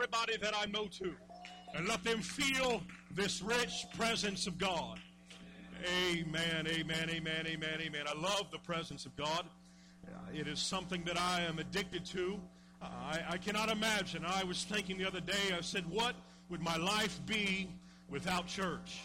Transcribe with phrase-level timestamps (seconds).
[0.00, 1.12] everybody that I know to
[1.74, 4.98] and let them feel this rich presence of God.
[6.10, 8.04] Amen, amen, amen, amen, amen.
[8.08, 9.44] I love the presence of God.
[10.06, 12.40] Uh, It is something that I am addicted to.
[12.80, 14.24] Uh, I, I cannot imagine.
[14.26, 16.14] I was thinking the other day, I said, what
[16.48, 17.68] would my life be
[18.08, 19.00] without church?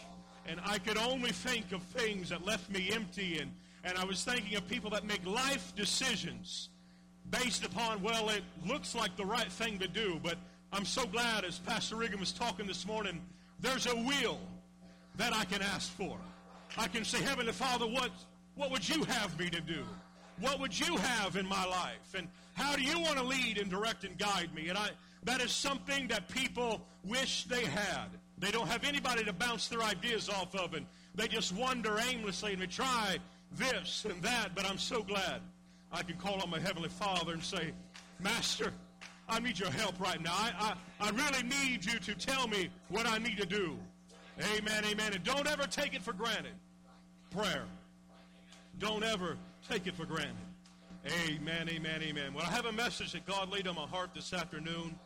[0.46, 3.38] And I could only think of things that left me empty.
[3.38, 3.52] And,
[3.84, 6.70] and I was thinking of people that make life decisions
[7.30, 10.18] based upon, well, it looks like the right thing to do.
[10.22, 10.38] But
[10.76, 13.22] I'm so glad, as Pastor Riggin was talking this morning,
[13.60, 14.38] there's a will
[15.16, 16.18] that I can ask for.
[16.76, 18.10] I can say, Heavenly Father, what,
[18.56, 19.84] what would you have me to do?
[20.38, 22.14] What would you have in my life?
[22.14, 24.68] And how do you want to lead and direct and guide me?
[24.68, 24.90] And I,
[25.24, 28.08] that is something that people wish they had.
[28.36, 32.52] They don't have anybody to bounce their ideas off of, and they just wander aimlessly
[32.52, 33.16] and they try
[33.52, 34.54] this and that.
[34.54, 35.40] But I'm so glad
[35.90, 37.72] I can call on my Heavenly Father and say,
[38.20, 38.74] Master,
[39.28, 40.32] I need your help right now.
[40.32, 43.76] I, I, I really need you to tell me what I need to do.
[44.56, 45.14] Amen, amen.
[45.14, 46.52] And don't ever take it for granted.
[47.30, 47.64] Prayer.
[48.78, 49.36] Don't ever
[49.68, 50.36] take it for granted.
[51.28, 52.34] Amen, amen, amen.
[52.34, 54.98] Well, I have a message that God laid on my heart this afternoon.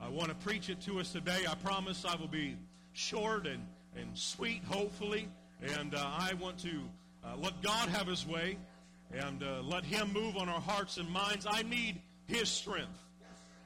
[0.00, 1.44] I want to preach it to us today.
[1.48, 2.56] I promise I will be
[2.92, 3.64] short and,
[3.96, 5.28] and sweet, hopefully.
[5.78, 6.80] And uh, I want to
[7.24, 8.56] uh, let God have his way
[9.12, 11.46] and uh, let him move on our hearts and minds.
[11.48, 13.03] I need his strength.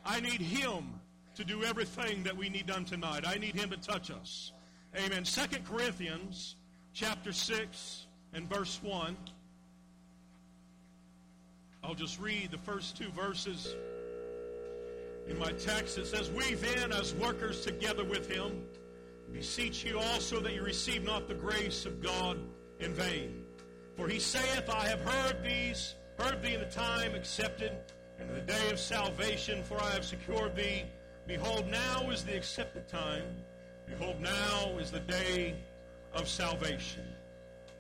[0.05, 1.01] I need him
[1.37, 3.25] to do everything that we need done tonight.
[3.27, 4.53] I need him to touch us.
[4.97, 5.25] Amen.
[5.25, 6.57] Second Corinthians
[6.95, 9.17] chapter 6 and verse 1.
[11.85, 13.75] I'll just read the first two verses
[15.29, 15.99] in my text.
[15.99, 18.65] It says, We then, as workers together with him,
[19.33, 22.39] beseech you also that you receive not the grace of God
[22.81, 23.45] in vain.
[23.97, 27.73] For he saith, I have heard these, heard thee in the time accepted,
[28.19, 30.85] and the day of salvation, for I have secured thee.
[31.27, 33.25] Behold, now is the accepted time.
[33.87, 35.55] Behold, now is the day
[36.13, 37.05] of salvation.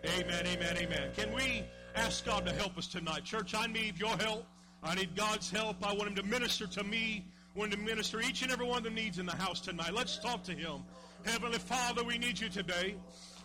[0.04, 1.10] Amen, amen, amen.
[1.16, 1.64] Can we
[1.94, 3.24] ask God to help us tonight?
[3.24, 4.44] Church, I need your help.
[4.82, 5.84] I need God's help.
[5.84, 7.26] I want Him to minister to me.
[7.54, 9.60] I want Him to minister each and every one of the needs in the house
[9.60, 9.92] tonight.
[9.92, 10.84] Let's talk to Him.
[11.24, 12.94] Heavenly Father, we need you today.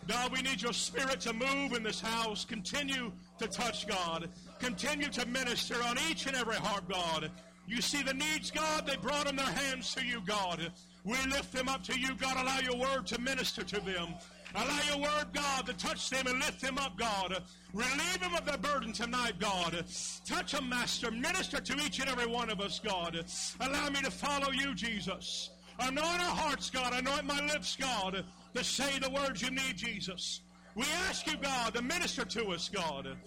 [0.07, 2.45] God, we need your spirit to move in this house.
[2.45, 4.29] Continue to touch, God.
[4.63, 7.29] Continue to minister on each and every heart, God.
[7.67, 8.87] You see the needs, God.
[8.87, 10.71] They brought in their hands to you, God.
[11.03, 12.37] We lift them up to you, God.
[12.37, 14.15] Allow your word to minister to them.
[14.55, 17.43] Allow your word, God, to touch them and lift them up, God.
[17.73, 19.83] Relieve them of their burden tonight, God.
[20.25, 21.11] Touch them, Master.
[21.11, 23.21] Minister to each and every one of us, God.
[23.59, 25.49] Allow me to follow you, Jesus.
[25.79, 26.93] Anoint our hearts, God.
[26.93, 28.23] Anoint my lips, God,
[28.55, 30.39] to say the words you need, Jesus.
[30.75, 33.17] We ask you, God, to minister to us, God.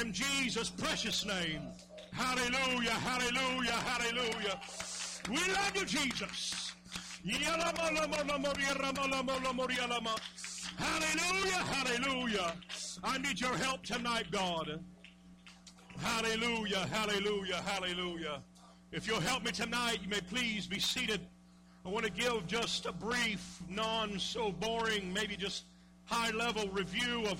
[0.00, 1.62] In Jesus' precious name.
[2.12, 4.60] Hallelujah, hallelujah, hallelujah.
[5.28, 6.72] We love you, Jesus.
[10.78, 12.54] Hallelujah, hallelujah.
[13.04, 14.80] I need your help tonight, God.
[16.00, 18.42] Hallelujah, hallelujah, hallelujah.
[18.90, 21.20] If you'll help me tonight, you may please be seated.
[21.84, 25.64] I want to give just a brief, non so boring, maybe just
[26.04, 27.38] high level review of,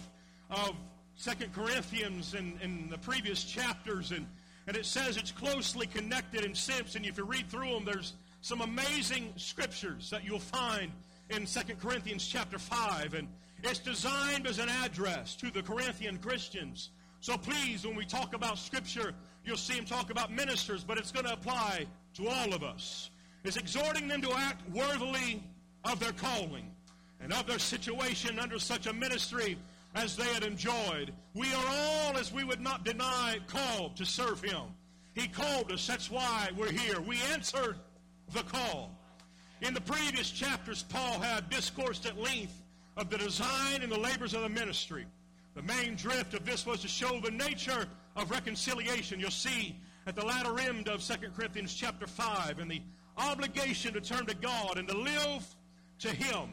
[0.50, 0.74] of
[1.22, 4.10] 2 Corinthians and, in the previous chapters.
[4.10, 4.26] And,
[4.66, 6.96] and it says it's closely connected in sense.
[6.96, 10.90] And if you read through them, there's some amazing scriptures that you'll find
[11.30, 13.14] in 2 Corinthians chapter 5.
[13.14, 13.28] And
[13.62, 16.90] it's designed as an address to the Corinthian Christians.
[17.20, 21.12] So please, when we talk about scripture, you'll see him talk about ministers, but it's
[21.12, 23.10] going to apply to all of us.
[23.44, 25.40] It's exhorting them to act worthily
[25.84, 26.68] of their calling
[27.20, 29.56] and of their situation under such a ministry
[29.94, 31.12] as they had enjoyed.
[31.34, 34.62] We are all, as we would not deny, called to serve him.
[35.14, 35.86] He called us.
[35.86, 37.00] That's why we're here.
[37.00, 37.76] We answered
[38.32, 38.96] the call.
[39.60, 42.62] In the previous chapters, Paul had discoursed at length
[42.96, 45.06] of the design and the labors of the ministry.
[45.54, 47.86] The main drift of this was to show the nature
[48.16, 49.20] of reconciliation.
[49.20, 49.76] You'll see
[50.06, 52.82] at the latter end of 2 Corinthians chapter 5 and the
[53.18, 55.46] obligation to turn to God and to live
[56.00, 56.50] to Him.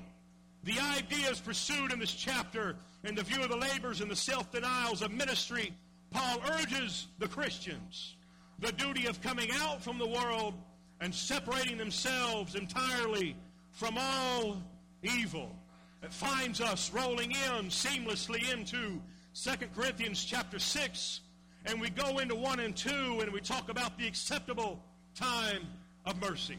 [0.63, 4.51] The ideas pursued in this chapter in the view of the labors and the self
[4.51, 5.73] denials of ministry,
[6.11, 8.15] Paul urges the Christians
[8.59, 10.53] the duty of coming out from the world
[11.01, 13.35] and separating themselves entirely
[13.71, 14.61] from all
[15.01, 15.55] evil.
[16.03, 19.01] It finds us rolling in seamlessly into
[19.33, 21.21] 2 Corinthians chapter 6,
[21.65, 24.81] and we go into 1 and 2, and we talk about the acceptable
[25.15, 25.61] time
[26.05, 26.57] of mercy.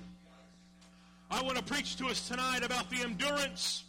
[1.31, 3.85] I want to preach to us tonight about the endurance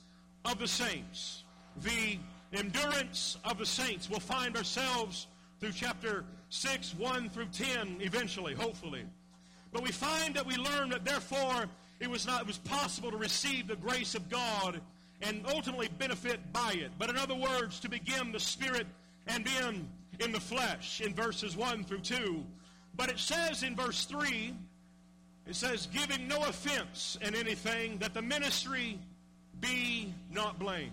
[0.45, 1.44] of the saints.
[1.81, 2.18] The
[2.53, 4.09] endurance of the saints.
[4.09, 5.27] We'll find ourselves
[5.59, 9.03] through chapter 6, 1 through 10, eventually, hopefully.
[9.71, 11.65] But we find that we learn that therefore
[12.00, 14.81] it was not it was possible to receive the grace of God
[15.21, 16.92] and ultimately benefit by it.
[16.98, 18.88] But in other words, to begin the spirit
[19.27, 19.88] and in
[20.19, 22.44] in the flesh in verses 1 through 2.
[22.95, 24.53] But it says in verse 3,
[25.48, 29.00] it says, giving no offense in anything, that the ministry
[29.59, 30.92] be not blamed.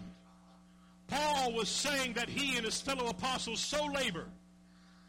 [1.08, 4.30] Paul was saying that he and his fellow apostles so labored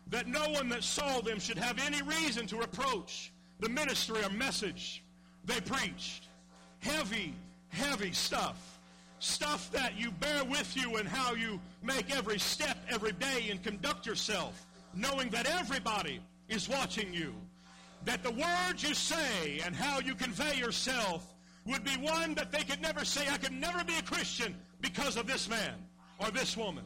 [0.08, 4.30] that no one that saw them should have any reason to reproach the ministry or
[4.30, 5.04] message
[5.46, 6.28] they preached.
[6.80, 7.34] Heavy,
[7.68, 8.80] heavy stuff.
[9.20, 13.62] Stuff that you bear with you and how you make every step every day and
[13.62, 14.66] conduct yourself,
[14.96, 17.36] knowing that everybody is watching you.
[18.06, 21.36] That the words you say and how you convey yourself
[21.66, 25.18] would be one that they could never say, I could never be a Christian because
[25.18, 25.76] of this man
[26.20, 26.86] or this woman.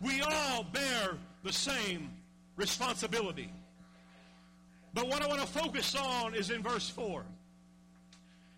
[0.00, 2.10] We all bear the same
[2.56, 3.50] responsibility.
[4.94, 7.24] But what I want to focus on is in verse 4.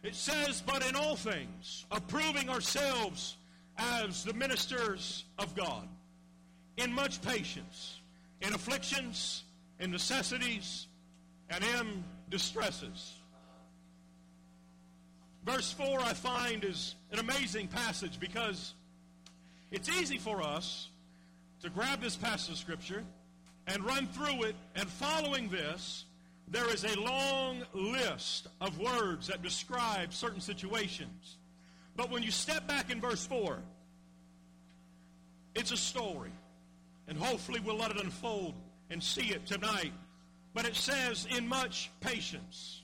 [0.03, 3.37] It says, But in all things, approving ourselves
[3.77, 5.89] as the ministers of God,
[6.77, 8.01] in much patience,
[8.41, 9.45] in afflictions,
[9.81, 10.87] in necessities,
[11.51, 13.15] and in distresses.
[15.45, 18.75] Verse 4, I find, is an amazing passage because
[19.71, 20.89] it's easy for us
[21.63, 23.05] to grab this passage of Scripture
[23.67, 26.07] and run through it, and following this,
[26.51, 31.37] there is a long list of words that describe certain situations.
[31.95, 33.59] But when you step back in verse 4,
[35.55, 36.31] it's a story.
[37.09, 38.55] And hopefully we'll let it unfold
[38.91, 39.93] and see it tonight.
[40.55, 42.83] But it says, in much patience,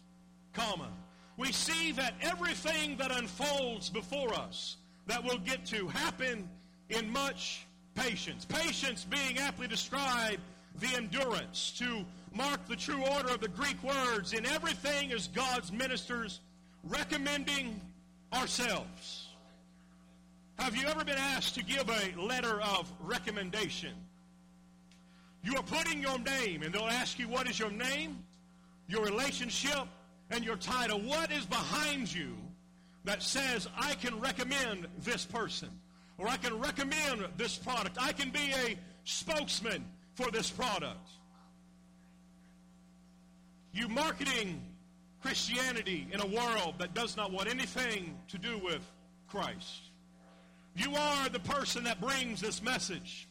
[0.53, 0.89] comma.
[1.37, 4.77] We see that everything that unfolds before us
[5.07, 6.49] that we'll get to happen
[6.97, 8.45] in much patience.
[8.45, 10.41] Patience being aptly described
[10.81, 15.71] the endurance to mark the true order of the Greek words in everything as God's
[15.71, 16.41] ministers
[16.83, 17.81] recommending
[18.33, 19.29] ourselves.
[20.59, 23.93] Have you ever been asked to give a letter of recommendation?
[25.43, 28.19] You are putting your name, and they'll ask you what is your name,
[28.89, 29.87] your relationship,
[30.31, 31.01] and your title.
[31.01, 32.35] What is behind you
[33.05, 35.69] that says, I can recommend this person,
[36.19, 37.99] or I can recommend this product?
[38.01, 39.85] I can be a spokesman
[40.15, 41.11] for this product.
[43.73, 44.63] You marketing
[45.21, 48.83] Christianity in a world that does not want anything to do with
[49.29, 49.91] Christ.
[50.77, 53.29] You are the person that brings this message.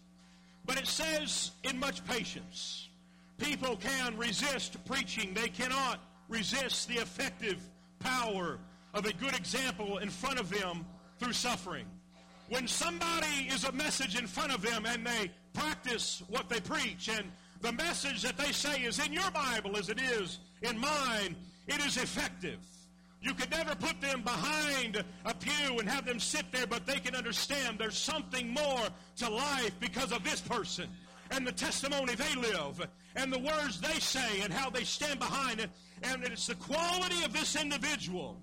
[0.65, 2.89] But it says in much patience.
[3.37, 5.33] People can resist preaching.
[5.33, 7.61] They cannot resist the effective
[7.99, 8.59] power
[8.93, 10.85] of a good example in front of them
[11.19, 11.85] through suffering.
[12.53, 17.09] When somebody is a message in front of them and they practice what they preach
[17.09, 17.25] and
[17.61, 21.35] the message that they say is in your Bible as it is in mine,
[21.65, 22.59] it is effective.
[23.23, 26.99] You could never put them behind a pew and have them sit there, but they
[26.99, 30.87] can understand there's something more to life because of this person
[31.31, 35.59] and the testimony they live and the words they say and how they stand behind
[35.59, 35.71] it.
[36.03, 38.39] And it's the quality of this individual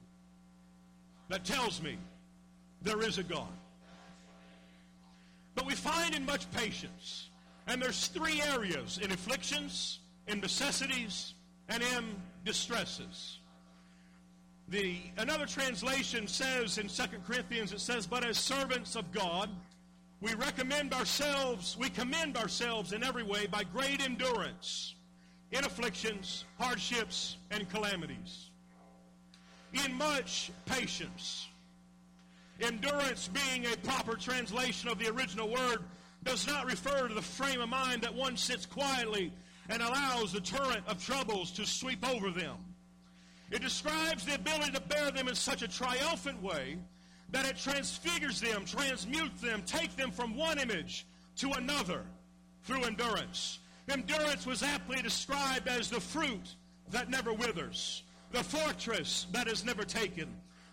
[1.29, 1.97] that tells me
[2.83, 3.47] there is a God.
[5.55, 7.31] But we find in much patience
[7.70, 11.35] and there's three areas in afflictions, in necessities,
[11.69, 13.38] and in distresses.
[14.69, 19.50] The, another translation says in 2 Corinthians, it says, But as servants of God,
[20.21, 24.97] we recommend ourselves, we commend ourselves in every way by great endurance
[25.52, 28.50] in afflictions, hardships, and calamities.
[29.85, 31.47] In much patience.
[32.62, 35.79] Endurance being a proper translation of the original word
[36.25, 39.33] does not refer to the frame of mind that one sits quietly
[39.69, 42.57] and allows the torrent of troubles to sweep over them.
[43.50, 46.76] It describes the ability to bear them in such a triumphant way
[47.31, 52.05] that it transfigures them, transmutes them, take them from one image to another
[52.64, 53.61] through endurance.
[53.88, 56.55] Endurance was aptly described as the fruit
[56.90, 58.02] that never withers,
[58.33, 60.29] the fortress that is never taken,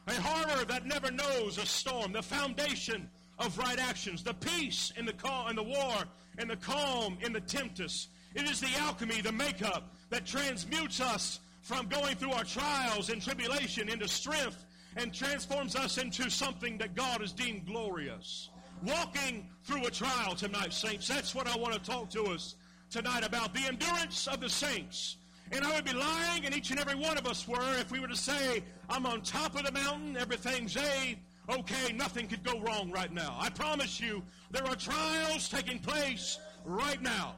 [0.07, 3.09] a harbor that never knows a storm, the foundation
[3.39, 5.95] of right actions, the peace in the call in the war,
[6.37, 8.09] and the calm in the tempest.
[8.35, 13.21] It is the alchemy, the makeup that transmutes us from going through our trials and
[13.21, 14.63] tribulation into strength
[14.95, 18.49] and transforms us into something that God has deemed glorious.
[18.83, 22.55] Walking through a trial tonight, saints, that's what I want to talk to us
[22.89, 25.17] tonight about the endurance of the saints.
[25.51, 27.99] And I would be lying, and each and every one of us were, if we
[27.99, 31.17] were to say, I'm on top of the mountain, everything's A,
[31.49, 33.37] okay, nothing could go wrong right now.
[33.39, 37.35] I promise you, there are trials taking place right now.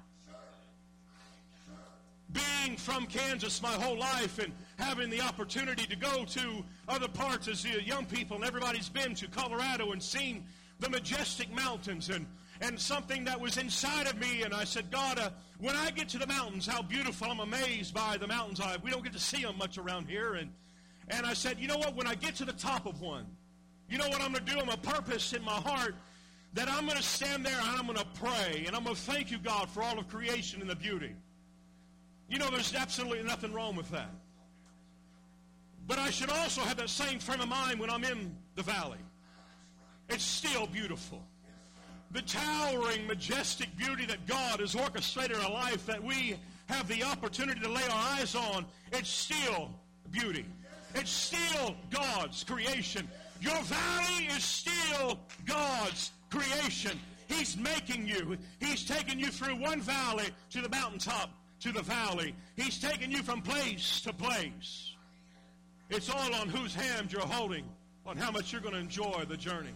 [2.32, 7.48] Being from Kansas my whole life and having the opportunity to go to other parts
[7.48, 10.46] as young people and everybody's been to Colorado and seen
[10.80, 12.28] the majestic mountains and
[12.62, 14.44] and something that was inside of me.
[14.44, 17.32] And I said, God, uh, when I get to the mountains, how beautiful!
[17.32, 18.60] I'm amazed by the mountains.
[18.60, 20.34] I, we don't get to see them much around here.
[20.34, 20.51] And
[21.10, 21.96] and I said, you know what?
[21.96, 23.25] When I get to the top of one,
[23.89, 24.60] you know what I'm going to do?
[24.60, 25.96] I'm a purpose in my heart
[26.54, 29.01] that I'm going to stand there and I'm going to pray and I'm going to
[29.01, 31.16] thank you, God, for all of creation and the beauty.
[32.28, 34.12] You know, there's absolutely nothing wrong with that.
[35.88, 39.00] But I should also have that same frame of mind when I'm in the valley.
[40.10, 41.24] It's still beautiful.
[42.12, 46.38] The towering, majestic beauty that God has orchestrated in our life that we
[46.68, 49.70] have the opportunity to lay our eyes on, it's still
[50.12, 50.46] beauty.
[50.96, 53.08] It's still God's creation.
[53.42, 57.00] Your valley is still God's creation.
[57.28, 58.38] He's making you.
[58.60, 61.30] He's taking you through one valley to the mountaintop
[61.62, 62.34] to the valley.
[62.56, 64.94] He's taking you from place to place.
[65.89, 67.66] It's all on whose hand you're holding,
[68.06, 69.74] on how much you're going to enjoy the journey.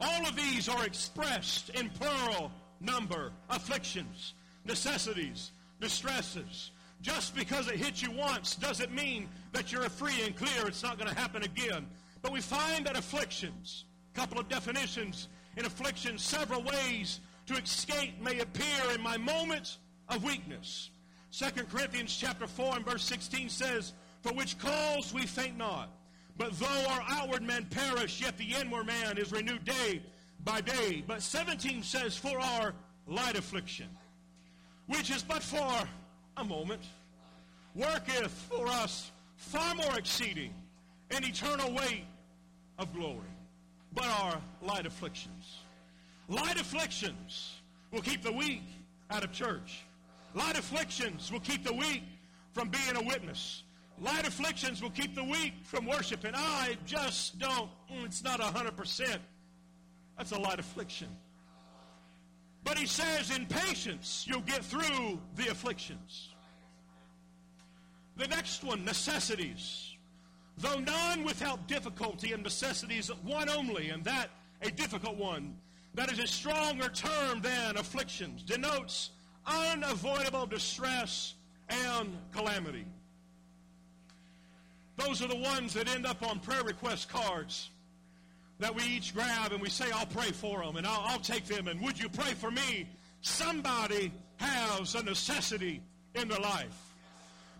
[0.00, 5.50] All of these are expressed in plural number afflictions, necessities,
[5.80, 6.70] distresses.
[7.00, 10.66] Just because it hit you once doesn't mean that you're free and clear.
[10.66, 11.86] It's not going to happen again.
[12.22, 18.20] But we find that afflictions, a couple of definitions in afflictions, several ways to escape
[18.20, 19.78] may appear in my moments
[20.08, 20.90] of weakness.
[21.32, 25.90] 2 Corinthians chapter 4 and verse 16 says, For which cause we faint not.
[26.38, 30.00] But though our outward man perish, yet the inward man is renewed day
[30.44, 31.02] by day.
[31.06, 32.74] But 17 says, For our
[33.08, 33.88] light affliction,
[34.86, 35.88] which is but for
[36.36, 36.82] a moment,
[37.74, 40.54] worketh for us far more exceeding
[41.10, 42.04] an eternal weight
[42.78, 43.18] of glory.
[43.92, 45.58] But our light afflictions.
[46.28, 47.54] Light afflictions
[47.90, 48.62] will keep the weak
[49.10, 49.82] out of church.
[50.34, 52.02] Light afflictions will keep the weak
[52.52, 53.64] from being a witness.
[54.00, 56.32] Light afflictions will keep the weak from worshiping.
[56.34, 59.18] I just don't, mm, it's not 100%.
[60.16, 61.08] That's a light affliction.
[62.64, 66.30] But he says, in patience, you'll get through the afflictions.
[68.16, 69.94] The next one, necessities.
[70.58, 74.30] Though none without difficulty and necessities, one only, and that
[74.62, 75.56] a difficult one.
[75.94, 79.10] That is a stronger term than afflictions, denotes
[79.46, 81.34] unavoidable distress
[81.68, 82.84] and calamity.
[84.98, 87.70] Those are the ones that end up on prayer request cards
[88.58, 91.46] that we each grab and we say, I'll pray for them and I'll, I'll take
[91.46, 92.88] them and would you pray for me?
[93.22, 95.80] Somebody has a necessity
[96.16, 96.76] in their life.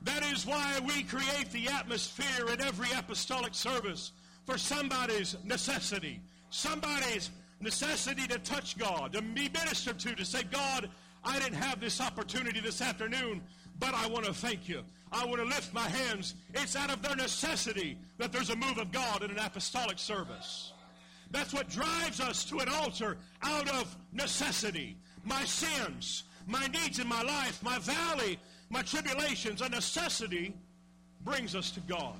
[0.02, 4.12] That is why we create the atmosphere in every apostolic service
[4.44, 6.20] for somebody's necessity.
[6.50, 7.30] Somebody's
[7.60, 10.88] necessity to touch God, to be ministered to, to say, God,
[11.24, 13.42] I didn't have this opportunity this afternoon,
[13.78, 14.82] but I want to thank you.
[15.12, 16.34] I want to lift my hands.
[16.54, 20.72] It's out of their necessity that there's a move of God in an apostolic service.
[21.30, 24.96] That's what drives us to an altar out of necessity.
[25.24, 28.38] My sins, my needs in my life, my valley,
[28.70, 30.54] my tribulations, a necessity
[31.24, 32.16] brings us to God.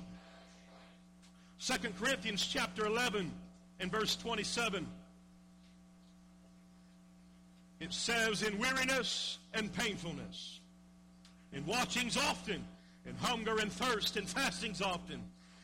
[1.59, 3.31] 2 Corinthians chapter 11
[3.79, 4.87] and verse 27.
[7.79, 10.59] It says, in weariness and painfulness,
[11.53, 12.63] in watchings often,
[13.09, 15.21] in hunger and thirst, in fastings often,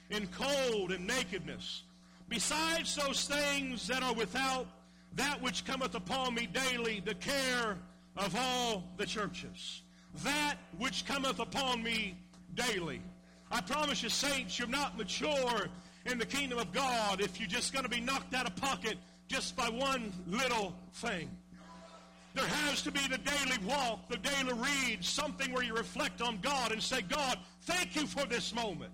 [0.10, 1.84] in cold and nakedness.
[2.28, 4.68] Besides those things that are without,
[5.14, 7.78] that which cometh upon me daily, the care
[8.18, 9.82] of all the churches.
[10.24, 12.18] That which cometh upon me
[12.56, 13.02] daily.
[13.52, 15.68] I promise you, saints, you're not mature
[16.06, 18.98] in the kingdom of God if you're just going to be knocked out of pocket
[19.28, 21.30] just by one little thing.
[22.36, 26.38] There has to be the daily walk, the daily read, something where you reflect on
[26.42, 28.92] God and say, God, thank you for this moment.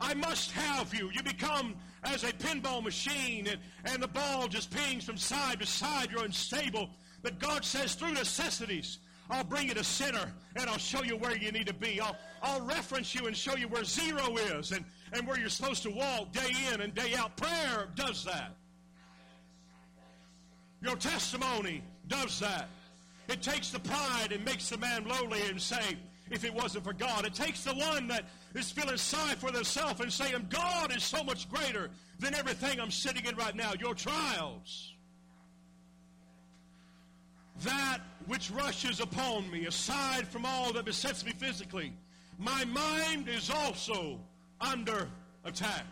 [0.00, 1.10] I must have you.
[1.12, 5.66] You become as a pinball machine and, and the ball just pings from side to
[5.66, 6.10] side.
[6.10, 6.88] You're unstable.
[7.22, 8.98] But God says, through necessities,
[9.28, 12.00] I'll bring you to center and I'll show you where you need to be.
[12.00, 15.82] I'll, I'll reference you and show you where zero is and, and where you're supposed
[15.82, 17.36] to walk day in and day out.
[17.36, 18.54] Prayer does that.
[20.80, 22.68] Your testimony does that.
[23.28, 25.96] It takes the pride and makes the man lowly and say,
[26.30, 27.24] if it wasn't for God.
[27.24, 31.22] It takes the one that is feeling sorry for themselves and saying, God is so
[31.22, 33.72] much greater than everything I'm sitting in right now.
[33.78, 34.92] Your trials.
[37.64, 41.92] That which rushes upon me, aside from all that besets me physically,
[42.38, 44.18] my mind is also
[44.60, 45.08] under
[45.44, 45.84] attack.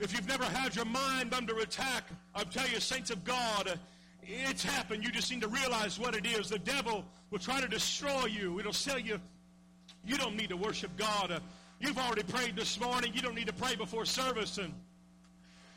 [0.00, 3.78] If you've never had your mind under attack, I'll tell you, saints of God,
[4.26, 5.04] it's happened.
[5.04, 6.48] You just need to realize what it is.
[6.48, 8.58] The devil will try to destroy you.
[8.58, 9.20] It'll sell you
[10.06, 11.30] you don't need to worship God.
[11.30, 11.40] Uh,
[11.80, 13.12] you've already prayed this morning.
[13.14, 14.58] You don't need to pray before service.
[14.58, 14.72] And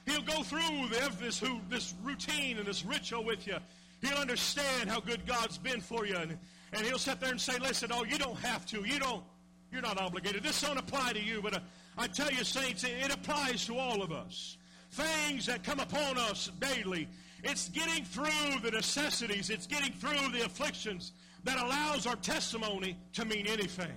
[0.05, 3.57] he'll go through this, this routine and this ritual with you.
[4.01, 6.15] He'll understand how good God's been for you.
[6.15, 6.37] And,
[6.73, 8.85] and he'll sit there and say, listen, oh, you don't have to.
[8.85, 9.23] You don't,
[9.71, 10.43] you're not obligated.
[10.43, 11.59] This don't apply to you, but uh,
[11.97, 14.57] I tell you, saints, it, it applies to all of us.
[14.91, 17.07] Things that come upon us daily.
[17.43, 19.49] It's getting through the necessities.
[19.49, 21.11] It's getting through the afflictions
[21.43, 23.93] that allows our testimony to mean anything.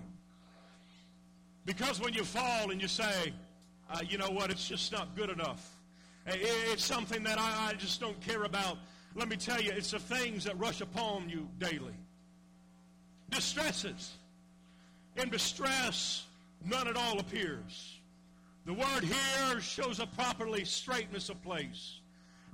[1.65, 3.33] Because when you fall and you say,
[3.91, 5.77] uh, you know what, it's just not good enough.
[6.27, 8.79] It's something that I, I just don't care about.
[9.15, 11.95] Let me tell you, it's the things that rush upon you daily.
[13.31, 14.13] Distresses.
[15.17, 16.25] In distress,
[16.65, 17.99] none at all appears.
[18.67, 22.00] The word here shows a properly straightness of place,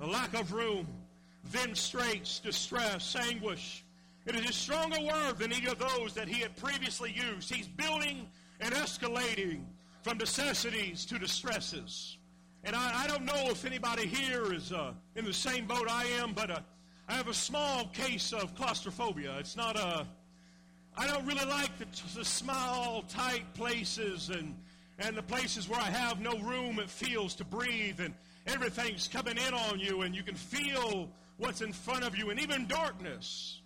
[0.00, 0.86] a lack of room,
[1.52, 3.84] then straits, distress, anguish.
[4.26, 7.52] It is a stronger word than any of those that he had previously used.
[7.52, 8.26] He's building
[8.60, 9.60] and escalating
[10.02, 12.18] from necessities to distresses.
[12.64, 16.04] And I, I don't know if anybody here is uh, in the same boat I
[16.20, 16.60] am, but uh,
[17.08, 19.36] I have a small case of claustrophobia.
[19.38, 20.06] It's not a.
[20.98, 21.86] I don't really like the,
[22.16, 24.56] the small, tight places and
[24.98, 28.14] and the places where I have no room it feels to breathe and
[28.46, 32.40] everything's coming in on you and you can feel what's in front of you and
[32.40, 33.60] even darkness.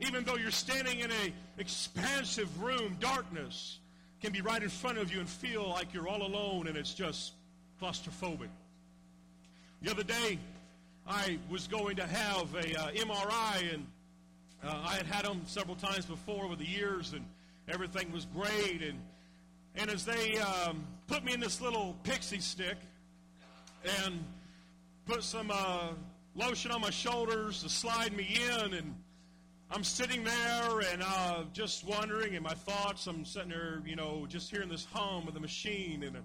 [0.00, 3.78] Even though you're standing in a expansive room, darkness
[4.20, 6.94] can be right in front of you and feel like you're all alone and it's
[6.94, 7.32] just
[7.80, 8.48] claustrophobic.
[9.82, 10.38] The other day,
[11.06, 13.86] I was going to have a uh, MRI, and
[14.64, 17.22] uh, I had had them several times before over the years, and
[17.68, 18.80] everything was great.
[18.82, 18.98] And
[19.76, 22.78] and as they um, put me in this little pixie stick
[24.02, 24.24] and
[25.06, 25.88] put some uh,
[26.34, 28.94] lotion on my shoulders to slide me in, and
[29.70, 33.06] I'm sitting there and uh, just wondering in my thoughts.
[33.06, 36.16] I'm sitting there, you know, just hearing this hum of the machine, and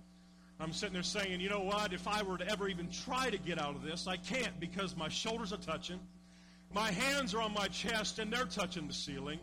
[0.59, 1.93] I'm sitting there saying, you know what?
[1.93, 4.95] If I were to ever even try to get out of this, I can't because
[4.95, 5.99] my shoulders are touching,
[6.73, 9.39] my hands are on my chest, and they're touching the ceiling.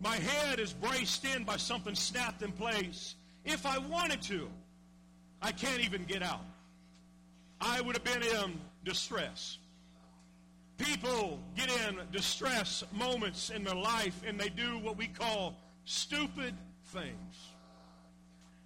[0.00, 3.14] My head is braced in by something snapped in place.
[3.44, 4.48] If I wanted to,
[5.40, 6.44] I can't even get out.
[7.62, 9.58] I would have been in distress.
[10.78, 16.54] People get in distress moments in their life and they do what we call stupid
[16.86, 17.52] things.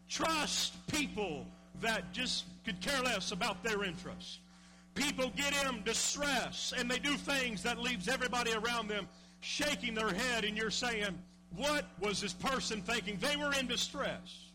[0.08, 1.46] Trust people
[1.82, 4.38] that just could care less about their interests.
[4.94, 9.06] People get in distress and they do things that leaves everybody around them
[9.40, 11.18] shaking their head and you're saying,
[11.54, 13.18] what was this person thinking?
[13.20, 14.45] They were in distress.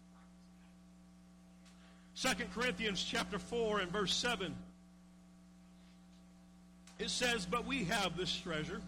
[2.21, 4.53] 2 Corinthians chapter 4 and verse 7
[7.01, 8.79] it says, But we have this treasure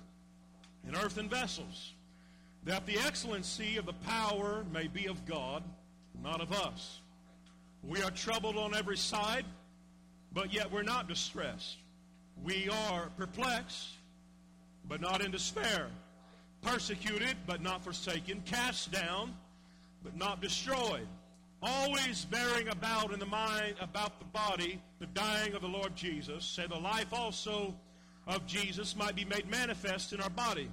[0.88, 1.94] in earthen vessels,
[2.64, 5.64] that the excellency of the power may be of God,
[6.22, 7.00] not of us.
[7.82, 9.46] We are troubled on every side,
[10.32, 11.78] but yet we're not distressed.
[12.44, 13.90] We are perplexed,
[14.88, 15.88] but not in despair.
[16.62, 18.44] Persecuted, but not forsaken.
[18.46, 19.34] Cast down,
[20.04, 21.08] but not destroyed.
[21.66, 26.44] Always bearing about in the mind about the body the dying of the Lord Jesus,
[26.44, 27.74] say the life also
[28.28, 30.70] of Jesus might be made manifest in our body.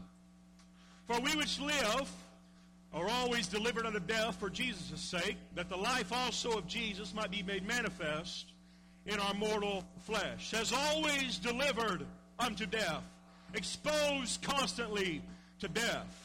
[1.07, 2.11] For we which live
[2.93, 7.31] are always delivered unto death for Jesus' sake, that the life also of Jesus might
[7.31, 8.47] be made manifest
[9.07, 10.53] in our mortal flesh.
[10.55, 12.05] As always delivered
[12.39, 13.05] unto death,
[13.55, 15.23] exposed constantly
[15.61, 16.20] to death.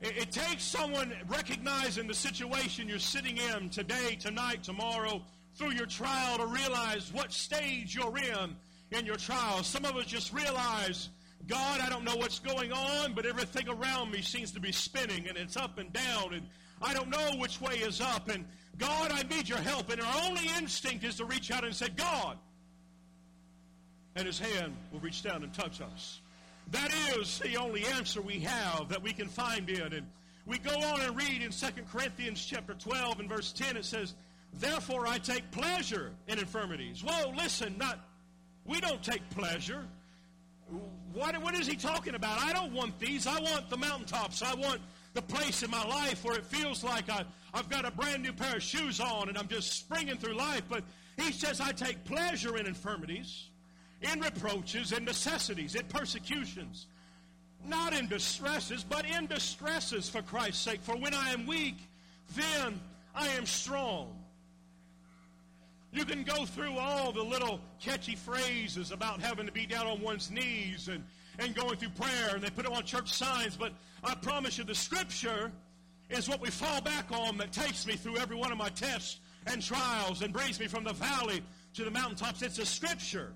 [0.00, 5.22] It, takes someone recognizing the situation you're sitting in today, tonight, tomorrow,
[5.56, 8.56] through your trial to realize what stage you're in
[8.92, 9.64] in your trial.
[9.64, 11.08] Some of us just realize,
[11.48, 15.28] God, I don't know what's going on, but everything around me seems to be spinning
[15.28, 16.46] and it's up and down, and
[16.80, 18.28] I don't know which way is up.
[18.28, 18.44] And
[18.78, 19.90] God, I need your help.
[19.90, 22.38] And our only instinct is to reach out and say, God.
[24.14, 26.20] And his hand will reach down and touch us.
[26.70, 29.92] That is the only answer we have that we can find in.
[29.92, 30.06] And
[30.46, 34.14] we go on and read in 2 Corinthians chapter 12 and verse 10, it says,
[34.54, 37.02] Therefore I take pleasure in infirmities.
[37.04, 38.00] Whoa, listen, not
[38.68, 39.84] we don't take pleasure.
[41.14, 42.38] What, what is he talking about?
[42.38, 43.26] I don't want these.
[43.26, 44.42] I want the mountaintops.
[44.42, 44.80] I want
[45.14, 48.32] the place in my life where it feels like I, I've got a brand new
[48.32, 50.62] pair of shoes on and I'm just springing through life.
[50.68, 50.84] But
[51.16, 53.48] he says, I take pleasure in infirmities,
[54.02, 56.86] in reproaches, and necessities, in persecutions.
[57.66, 60.80] Not in distresses, but in distresses for Christ's sake.
[60.82, 61.76] For when I am weak,
[62.36, 62.80] then
[63.14, 64.14] I am strong.
[65.92, 70.00] You can go through all the little catchy phrases about having to be down on
[70.00, 71.02] one's knees and,
[71.38, 73.72] and going through prayer, and they put it on church signs, but
[74.04, 75.50] I promise you the scripture
[76.10, 79.18] is what we fall back on that takes me through every one of my tests
[79.46, 81.42] and trials and brings me from the valley
[81.74, 82.42] to the mountaintops.
[82.42, 83.32] It's a scripture.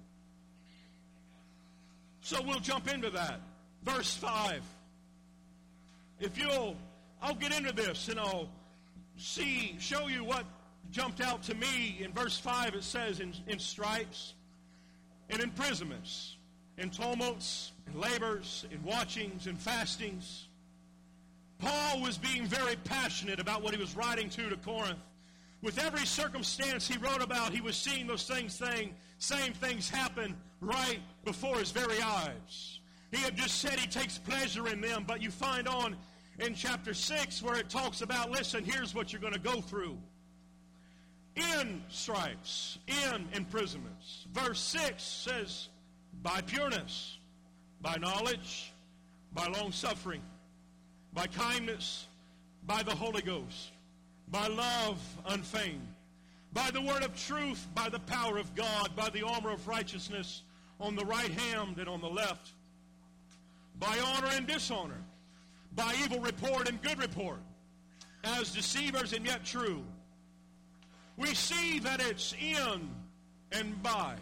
[2.22, 3.40] So we'll jump into that.
[3.82, 4.62] Verse 5.
[6.20, 6.76] If you'll,
[7.20, 8.48] I'll get into this and I'll
[9.18, 10.44] see, show you what
[10.92, 11.98] jumped out to me.
[12.00, 14.34] In verse 5, it says, in, in stripes,
[15.30, 16.36] in imprisonments,
[16.78, 20.46] in tumults, in labors, in watchings, in fastings.
[21.58, 24.98] Paul was being very passionate about what he was writing to to Corinth.
[25.60, 30.36] With every circumstance he wrote about, he was seeing those things saying, same things happen
[30.60, 32.80] right before his very eyes.
[33.10, 35.96] He had just said he takes pleasure in them, but you find on
[36.38, 39.98] in chapter 6 where it talks about, listen, here's what you're going to go through.
[41.36, 44.26] In stripes, in imprisonments.
[44.32, 45.68] Verse 6 says,
[46.22, 47.18] by pureness,
[47.80, 48.72] by knowledge,
[49.34, 50.22] by long suffering,
[51.12, 52.06] by kindness,
[52.66, 53.72] by the Holy Ghost,
[54.28, 55.86] by love unfeigned,
[56.52, 60.42] by the word of truth, by the power of God, by the armor of righteousness
[60.82, 62.50] on the right hand and on the left,
[63.78, 65.00] by honor and dishonor,
[65.74, 67.38] by evil report and good report,
[68.24, 69.82] as deceivers and yet true.
[71.16, 72.90] We see that it's in
[73.52, 74.16] and by.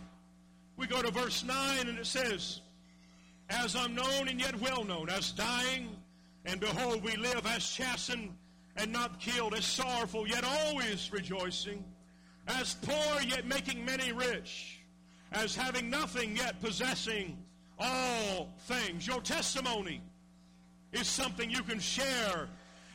[0.77, 2.61] We go to verse 9 and it says,
[3.49, 5.89] As unknown and yet well known, as dying,
[6.45, 8.35] and behold, we live as chastened
[8.77, 11.85] and not killed, as sorrowful, yet always rejoicing,
[12.49, 14.80] as poor, yet making many rich,
[15.33, 17.37] as having nothing, yet possessing
[17.79, 19.07] all things.
[19.07, 20.01] Your testimony
[20.93, 22.49] is something you can share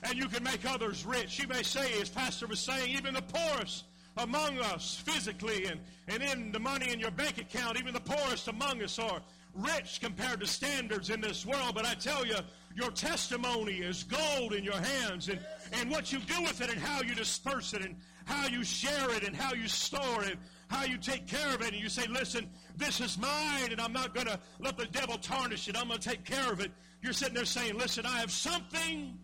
[0.03, 1.39] and you can make others rich.
[1.39, 3.85] You may say, as Pastor was saying, even the poorest
[4.17, 8.47] among us physically and, and in the money in your bank account, even the poorest
[8.47, 9.21] among us are
[9.53, 11.73] rich compared to standards in this world.
[11.73, 12.37] But I tell you,
[12.75, 15.39] your testimony is gold in your hands and,
[15.73, 17.95] and what you do with it and how you disperse it and
[18.25, 21.73] how you share it and how you store it, how you take care of it.
[21.73, 25.17] And you say, listen, this is mine and I'm not going to let the devil
[25.17, 25.77] tarnish it.
[25.77, 26.71] I'm going to take care of it.
[27.01, 29.17] You're sitting there saying, listen, I have something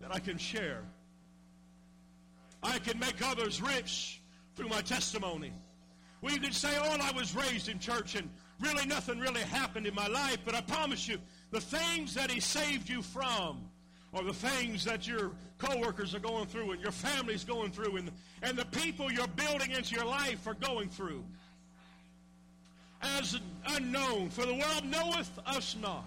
[0.00, 0.82] that I can share.
[2.62, 4.20] I can make others rich
[4.54, 5.52] through my testimony.
[6.22, 9.94] You can say, oh, I was raised in church and really nothing really happened in
[9.94, 11.18] my life, but I promise you,
[11.50, 13.68] the things that he saved you from
[14.12, 18.10] or the things that your coworkers are going through and your family's going through and,
[18.42, 21.24] and the people you're building into your life are going through.
[23.00, 26.04] As unknown, for the world knoweth us not.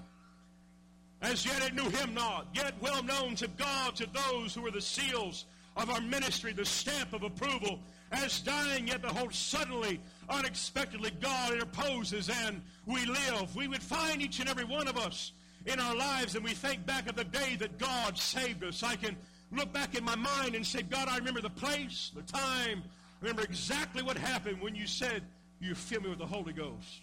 [1.22, 4.72] As yet it knew him not, yet well known to God, to those who are
[4.72, 7.80] the seals of our ministry, the stamp of approval,
[8.12, 13.56] as dying, yet behold, suddenly, unexpectedly, God interposes and we live.
[13.56, 15.32] We would find each and every one of us
[15.66, 18.84] in our lives and we think back of the day that God saved us.
[18.84, 19.16] I can
[19.52, 23.22] look back in my mind and say, God, I remember the place, the time, I
[23.22, 25.24] remember exactly what happened when you said,
[25.60, 27.02] you fill me with the Holy Ghost.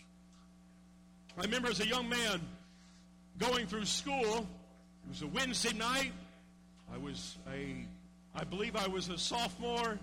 [1.39, 2.41] I remember as a young man
[3.39, 4.47] going through school,
[5.05, 6.13] it was a Wednesday night.
[6.95, 7.87] I was a,
[8.35, 9.99] I believe I was a sophomore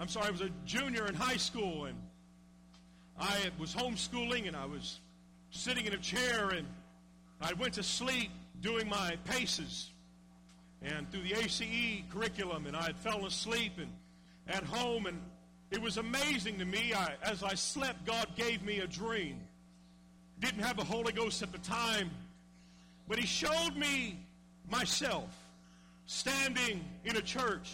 [0.00, 1.94] I'm sorry, I was a junior in high school, and
[3.18, 4.98] I was homeschooling, and I was
[5.50, 6.66] sitting in a chair, and
[7.40, 9.90] I went to sleep doing my PACEs,
[10.82, 13.90] and through the ACE curriculum, and I fallen asleep, and
[14.48, 15.20] at home, and
[15.70, 16.92] it was amazing to me.
[16.94, 19.40] I, as I slept, God gave me a dream.
[20.40, 22.10] Didn't have the Holy Ghost at the time,
[23.08, 24.18] but He showed me
[24.70, 25.28] myself
[26.06, 27.70] standing in a church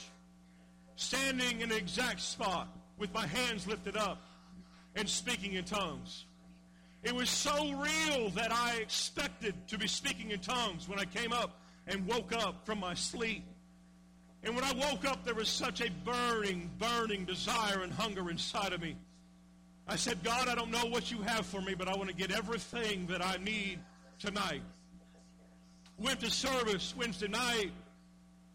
[0.96, 4.22] standing in the exact spot with my hands lifted up
[4.94, 6.24] and speaking in tongues.
[7.02, 11.32] It was so real that I expected to be speaking in tongues when I came
[11.32, 13.44] up and woke up from my sleep.
[14.42, 18.72] And when I woke up, there was such a burning, burning desire and hunger inside
[18.72, 18.96] of me.
[19.88, 22.14] I said, God, I don't know what you have for me, but I want to
[22.14, 23.78] get everything that I need
[24.18, 24.62] tonight.
[25.98, 27.70] Went to service Wednesday night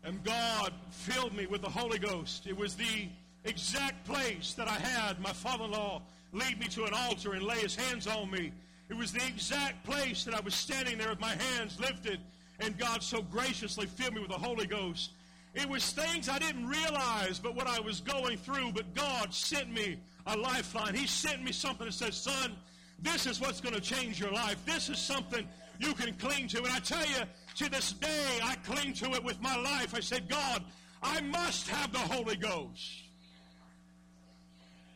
[0.03, 2.47] and God filled me with the Holy Ghost.
[2.47, 3.07] It was the
[3.45, 6.01] exact place that I had my father-in-law
[6.33, 8.51] lead me to an altar and lay his hands on me.
[8.89, 12.19] It was the exact place that I was standing there with my hands lifted,
[12.59, 15.11] and God so graciously filled me with the Holy Ghost.
[15.53, 19.71] It was things I didn't realize, but what I was going through, but God sent
[19.71, 20.93] me a lifeline.
[20.93, 22.55] He sent me something that says, son,
[23.01, 24.63] this is what's going to change your life.
[24.65, 25.47] This is something
[25.79, 26.59] you can cling to.
[26.59, 27.23] And I tell you,
[27.55, 29.93] to this day, I cling to it with my life.
[29.95, 30.63] I said, God,
[31.01, 33.03] I must have the Holy Ghost.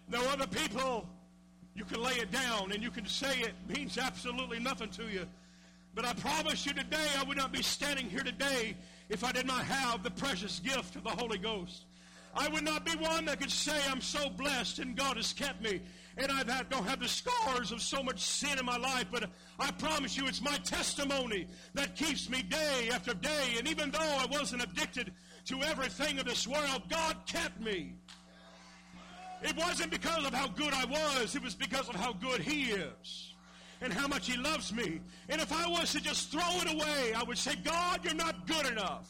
[0.08, 1.10] No other people,
[1.75, 5.25] you can lay it down and you can say it means absolutely nothing to you.
[5.93, 8.75] But I promise you today, I would not be standing here today
[9.09, 11.83] if I did not have the precious gift of the Holy Ghost.
[12.35, 15.61] I would not be one that could say I'm so blessed and God has kept
[15.61, 15.81] me
[16.17, 19.71] and I don't have the scars of so much sin in my life, but I
[19.71, 23.55] promise you it's my testimony that keeps me day after day.
[23.57, 25.11] And even though I wasn't addicted
[25.45, 27.95] to everything of this world, God kept me.
[29.45, 32.71] It wasn't because of how good I was, it was because of how good He
[32.71, 33.34] is
[33.79, 34.99] and how much He loves me.
[35.29, 38.47] And if I was to just throw it away, I would say, God, you're not
[38.47, 39.08] good enough.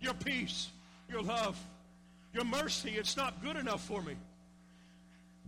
[0.00, 0.70] Your peace,
[1.08, 1.56] your love,
[2.34, 4.16] your mercy, it's not good enough for me.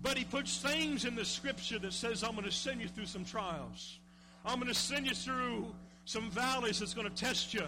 [0.01, 3.07] But He puts things in the Scripture that says, I'm going to send you through
[3.07, 3.99] some trials.
[4.45, 5.66] I'm going to send you through
[6.05, 7.64] some valleys that's going to test you.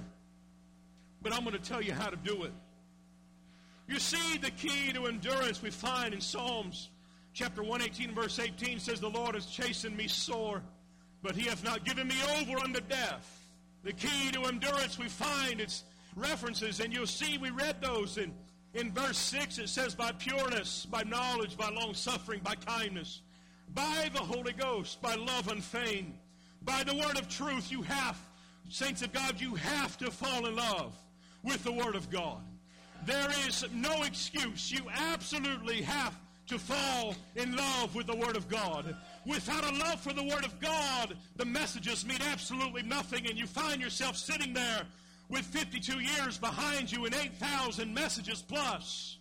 [1.22, 2.52] But I'm going to tell you how to do it.
[3.86, 6.88] You see, the key to endurance we find in Psalms
[7.34, 10.62] chapter 118, verse 18 says, The Lord has chastened me sore,
[11.22, 13.48] but he hath not given me over unto death.
[13.82, 15.84] The key to endurance we find its
[16.16, 18.32] references, and you'll see we read those in,
[18.72, 19.58] in verse 6.
[19.58, 23.20] It says, By pureness, by knowledge, by long suffering, by kindness,
[23.74, 26.14] by the Holy Ghost, by love unfeigned,
[26.62, 28.18] by the word of truth, you have,
[28.70, 30.94] saints of God, you have to fall in love
[31.42, 32.40] with the word of God.
[33.06, 34.72] There is no excuse.
[34.72, 36.14] You absolutely have
[36.46, 38.96] to fall in love with the Word of God.
[39.26, 43.46] Without a love for the Word of God, the messages mean absolutely nothing, and you
[43.46, 44.82] find yourself sitting there
[45.28, 49.18] with 52 years behind you and 8,000 messages plus,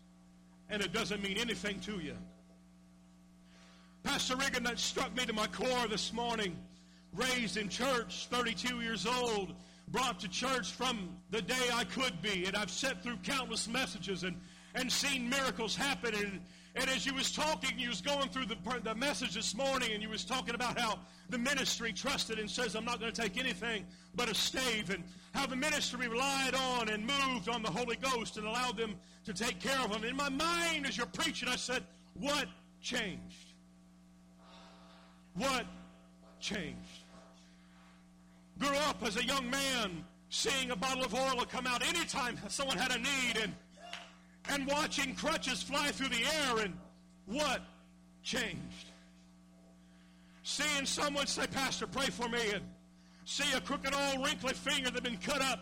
[0.69, 2.15] and it doesn't mean anything to you.
[4.03, 6.57] Pastor Regan, that struck me to my core this morning,
[7.13, 9.53] raised in church, 32 years old,
[9.89, 12.45] brought to church from the day I could be.
[12.45, 14.35] And I've sat through countless messages and,
[14.75, 16.15] and seen miracles happen.
[16.15, 16.39] And,
[16.75, 20.01] and as you was talking, you was going through the, the message this morning, and
[20.01, 23.37] you was talking about how the ministry trusted and says, I'm not going to take
[23.37, 27.95] anything but a stave, and how the ministry relied on and moved on the Holy
[27.95, 30.03] Ghost and allowed them to take care of them.
[30.03, 32.47] In my mind, as you're preaching, I said, what
[32.81, 33.53] changed?
[35.35, 35.65] What
[36.39, 37.02] changed?
[38.59, 42.77] Grew up as a young man seeing a bottle of oil come out anytime someone
[42.77, 43.53] had a need and,
[44.49, 46.73] and watching crutches fly through the air and
[47.25, 47.61] what
[48.23, 48.87] changed?
[50.43, 52.63] Seeing someone say, Pastor, pray for me, and
[53.25, 55.59] see a crooked old wrinkly finger that had been cut up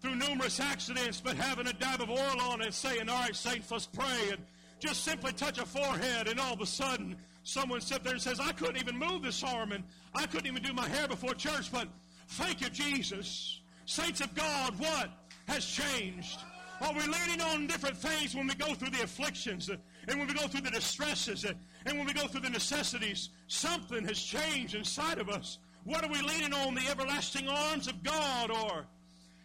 [0.00, 3.70] through numerous accidents, but having a dab of oil on it saying, All right, saints,
[3.70, 4.30] let's pray.
[4.30, 4.38] And
[4.78, 8.40] just simply touch a forehead, and all of a sudden, someone sits there and says,
[8.40, 11.70] I couldn't even move this arm, and I couldn't even do my hair before church,
[11.72, 11.88] but
[12.30, 13.60] Thank you, Jesus.
[13.86, 15.10] Saints of God, what
[15.48, 16.38] has changed?
[16.80, 20.28] Are we leaning on different things when we go through the afflictions uh, and when
[20.28, 21.52] we go through the distresses uh,
[21.86, 23.30] and when we go through the necessities?
[23.48, 25.58] Something has changed inside of us.
[25.84, 26.76] What are we leaning on?
[26.76, 28.86] The everlasting arms of God or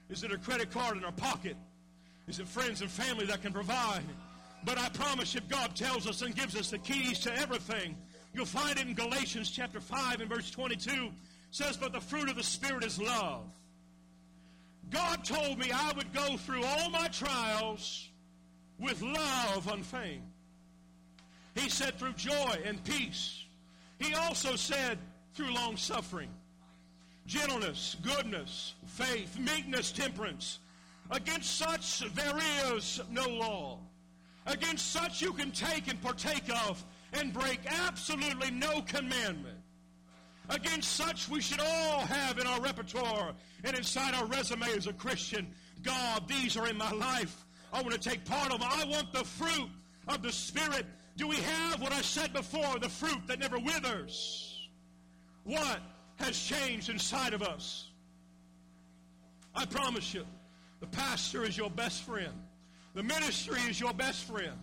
[0.09, 1.57] is it a credit card in our pocket?
[2.27, 4.03] Is it friends and family that can provide?
[4.63, 7.97] But I promise you, God tells us and gives us the keys to everything.
[8.33, 11.09] You'll find it in Galatians chapter 5 and verse 22
[11.55, 13.45] says, But the fruit of the Spirit is love.
[14.91, 18.09] God told me I would go through all my trials
[18.77, 20.29] with love unfeigned.
[21.55, 23.45] He said through joy and peace.
[23.99, 24.97] He also said
[25.33, 26.29] through long suffering,
[27.25, 30.59] gentleness, goodness, faith, meekness, temperance.
[31.09, 32.37] Against such there
[32.73, 33.79] is no law.
[34.45, 39.54] Against such you can take and partake of and break absolutely no commandment.
[40.49, 44.93] Against such we should all have in our repertoire and inside our resume as a
[44.93, 45.47] Christian.
[45.83, 47.45] God, these are in my life.
[47.73, 48.69] I want to take part of them.
[48.71, 49.69] I want the fruit
[50.07, 50.85] of the Spirit.
[51.17, 54.69] Do we have what I said before, the fruit that never withers?
[55.43, 55.79] What
[56.17, 57.89] has changed inside of us?
[59.53, 60.25] I promise you,
[60.79, 62.33] the pastor is your best friend.
[62.93, 64.57] The ministry is your best friend.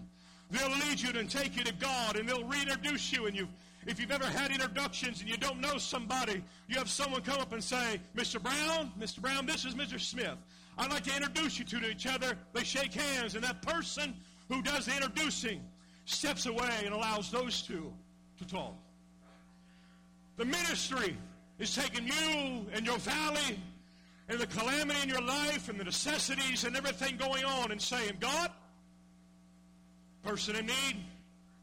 [0.50, 3.48] They'll lead you and take you to God, and they'll reintroduce you, and you've
[3.86, 7.52] if you've ever had introductions and you don't know somebody, you have someone come up
[7.52, 8.40] and say, Mr.
[8.40, 9.20] Brown, Mr.
[9.20, 10.00] Brown, this is Mr.
[10.00, 10.36] Smith.
[10.78, 12.36] I'd like to introduce you two to each other.
[12.52, 14.14] They shake hands, and that person
[14.48, 15.60] who does the introducing
[16.04, 17.92] steps away and allows those two
[18.38, 18.74] to talk.
[20.36, 21.16] The ministry
[21.58, 23.58] is taking you and your valley
[24.28, 28.12] and the calamity in your life and the necessities and everything going on and saying,
[28.20, 28.50] God,
[30.22, 30.96] person in need,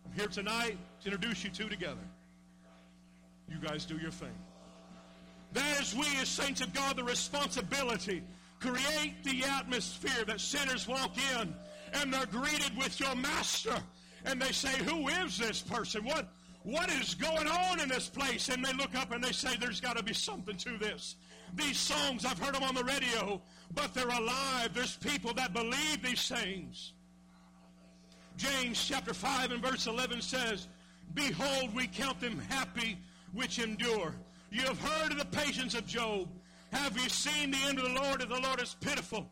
[0.05, 2.01] I'm here tonight to introduce you two together.
[3.47, 4.35] You guys do your thing.
[5.53, 8.23] That is we as saints of God the responsibility.
[8.59, 11.53] Create the atmosphere that sinners walk in
[11.93, 13.75] and they're greeted with your master.
[14.25, 16.03] And they say, Who is this person?
[16.03, 16.27] What,
[16.63, 18.49] what is going on in this place?
[18.49, 21.15] And they look up and they say, there's got to be something to this.
[21.55, 23.41] These songs, I've heard them on the radio,
[23.73, 24.71] but they're alive.
[24.73, 26.93] There's people that believe these things.
[28.37, 30.67] James chapter 5 and verse 11 says,
[31.13, 32.97] Behold, we count them happy
[33.33, 34.13] which endure.
[34.51, 36.27] You have heard of the patience of Job.
[36.71, 38.21] Have you seen the end of the Lord?
[38.21, 39.27] And the Lord is pitiful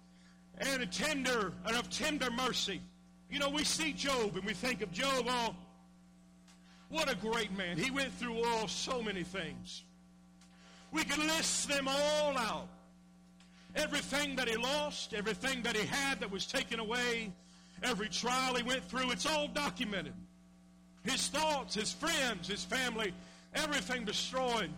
[0.60, 2.82] and tender and of tender mercy.
[3.30, 5.56] You know, we see Job and we think of Job, oh,
[6.90, 7.78] what a great man.
[7.78, 9.84] He went through all oh, so many things.
[10.92, 12.70] We can list them all out.
[13.76, 17.32] Everything that he lost, everything that he had that was taken away,
[17.84, 20.14] every trial he went through, it's all documented.
[21.08, 23.14] His thoughts, his friends, his family,
[23.54, 24.70] everything destroyed.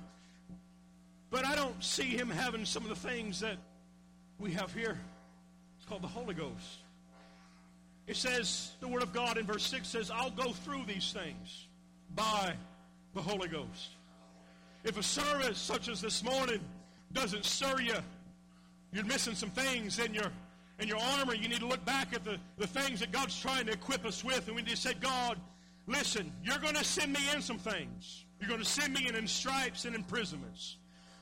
[1.31, 3.57] But I don't see him having some of the things that
[4.39, 4.97] we have here.
[5.77, 6.79] It's called the Holy Ghost.
[8.07, 11.67] It says, the Word of God in verse 6 says, I'll go through these things
[12.15, 12.53] by
[13.13, 13.89] the Holy Ghost.
[14.83, 16.59] If a service such as this morning
[17.13, 17.95] doesn't stir you,
[18.91, 20.31] you're missing some things in your
[20.79, 21.35] in your armor.
[21.35, 24.23] You need to look back at the, the things that God's trying to equip us
[24.23, 24.47] with.
[24.47, 25.37] And we need to say, God,
[25.89, 28.25] listen, you're going to send me in some things.
[28.39, 30.77] You're going to send me in, in stripes and imprisonments.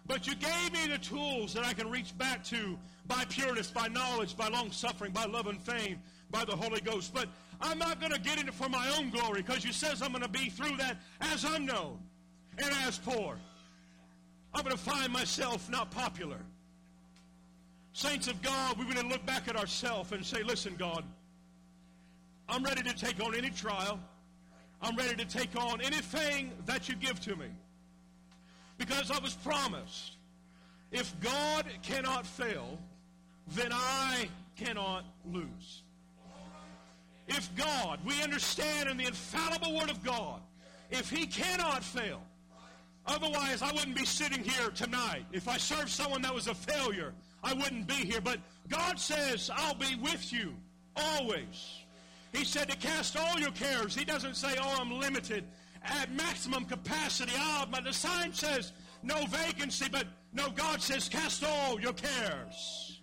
[0.06, 2.78] But you gave me the tools that I can reach back to
[3.08, 6.00] by pureness, by knowledge, by long suffering, by love and fame,
[6.30, 7.14] by the Holy Ghost.
[7.14, 7.28] But
[7.60, 10.12] I'm not going to get in it for my own glory because you says I'm
[10.12, 12.00] going to be through that as unknown
[12.58, 13.38] and as poor.
[14.54, 16.40] I'm going to find myself not popular.
[17.94, 21.04] Saints of God, we're going to look back at ourselves and say, listen, God,
[22.48, 24.00] I'm ready to take on any trial.
[24.82, 27.48] I'm ready to take on anything that you give to me.
[28.78, 30.18] Because I was promised,
[30.92, 32.78] if God cannot fail,
[33.56, 35.84] then I cannot lose.
[37.28, 40.42] If God, we understand in the infallible Word of God,
[40.90, 42.22] if He cannot fail,
[43.06, 45.26] otherwise I wouldn't be sitting here tonight.
[45.32, 47.14] If I served someone that was a failure,
[47.44, 48.22] I wouldn't be here.
[48.22, 50.54] But God says, I'll be with you
[50.96, 51.84] always.
[52.38, 53.96] He said to cast all your cares.
[53.96, 55.44] He doesn't say, oh, I'm limited
[55.84, 57.32] at maximum capacity.
[57.36, 63.00] Oh, but the sign says no vacancy, but no, God says cast all your cares.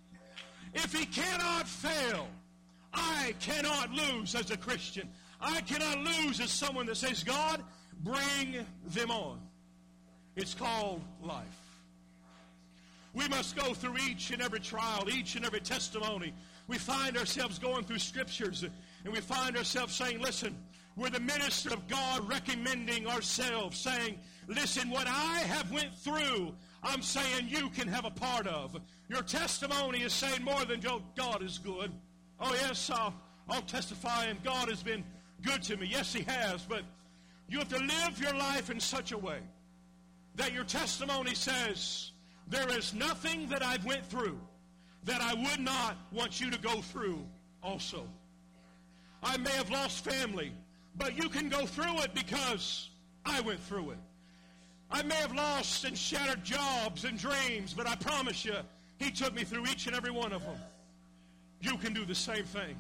[0.72, 2.28] If he cannot fail,
[2.92, 5.08] I cannot lose as a Christian.
[5.40, 7.60] I cannot lose as someone that says, God,
[8.02, 9.40] bring them on.
[10.36, 11.44] It's called life.
[13.14, 16.34] We must go through each and every trial, each and every testimony.
[16.66, 18.64] We find ourselves going through scriptures
[19.04, 20.56] and we find ourselves saying, listen,
[20.96, 27.02] we're the minister of God recommending ourselves, saying, listen, what I have went through, I'm
[27.02, 28.76] saying you can have a part of.
[29.08, 30.80] Your testimony is saying more than
[31.16, 31.92] God is good.
[32.40, 33.14] Oh, yes, I'll,
[33.48, 35.04] I'll testify, and God has been
[35.42, 35.88] good to me.
[35.90, 36.82] Yes, He has, but
[37.48, 39.38] you have to live your life in such a way
[40.36, 42.12] that your testimony says,
[42.48, 44.38] there is nothing that I've went through
[45.04, 47.24] that I would not want you to go through
[47.62, 48.06] also.
[49.24, 50.52] I may have lost family,
[50.96, 52.90] but you can go through it because
[53.24, 53.98] I went through it.
[54.90, 58.56] I may have lost and shattered jobs and dreams, but I promise you,
[58.98, 60.56] He took me through each and every one of them
[61.64, 62.76] you can do the same thing.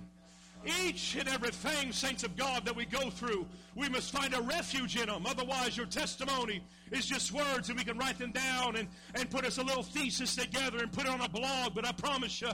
[0.82, 4.96] Each and everything, saints of God, that we go through, we must find a refuge
[4.96, 5.26] in them.
[5.26, 9.44] Otherwise, your testimony is just words, and we can write them down and, and put
[9.44, 11.74] us a little thesis together and put it on a blog.
[11.74, 12.48] But I promise you,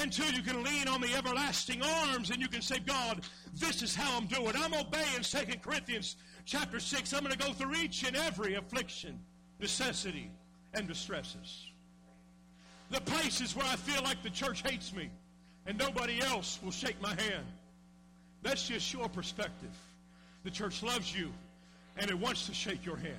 [0.00, 3.20] until you can lean on the everlasting arms and you can say, God,
[3.54, 4.52] this is how I'm doing.
[4.56, 7.12] I'm obeying 2 Corinthians chapter 6.
[7.12, 9.18] I'm going to go through each and every affliction,
[9.60, 10.30] necessity,
[10.74, 11.68] and distresses.
[12.90, 15.10] The places where I feel like the church hates me
[15.66, 17.46] and nobody else will shake my hand.
[18.42, 19.74] That's just your perspective.
[20.42, 21.32] The church loves you
[21.96, 23.14] and it wants to shake your hand.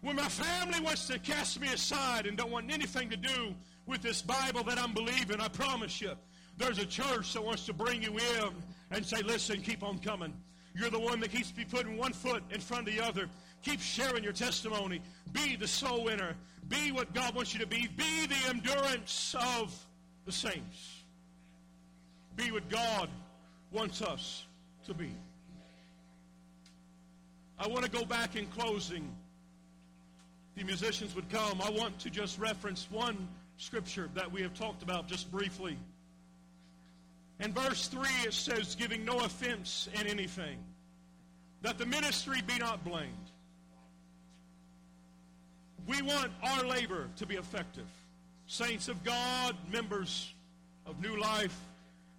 [0.00, 3.54] When my family wants to cast me aside and don't want anything to do
[3.86, 6.12] with this Bible that I'm believing, I promise you,
[6.56, 8.50] there's a church that wants to bring you in
[8.90, 10.32] and say, listen, keep on coming.
[10.76, 13.28] You're the one that keeps putting one foot in front of the other.
[13.62, 15.00] Keep sharing your testimony.
[15.32, 16.34] Be the soul winner.
[16.68, 17.88] Be what God wants you to be.
[17.96, 19.74] Be the endurance of
[20.24, 21.04] the saints
[22.36, 23.08] be what God
[23.70, 24.44] wants us
[24.86, 25.14] to be.
[27.58, 29.08] I want to go back in closing.
[30.56, 31.60] The musicians would come.
[31.62, 35.76] I want to just reference one scripture that we have talked about just briefly.
[37.40, 40.58] In verse 3, it says, giving no offense in anything,
[41.62, 43.10] that the ministry be not blamed.
[45.86, 47.86] We want our labor to be effective.
[48.46, 50.32] Saints of God, members
[50.86, 51.58] of New Life,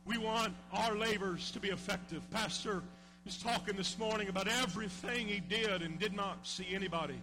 [0.06, 2.22] we want our labors to be effective.
[2.32, 2.84] Pastor
[3.26, 7.20] is talking this morning about everything he did and did not see anybody.